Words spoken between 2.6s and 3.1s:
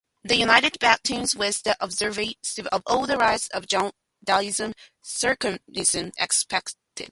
of all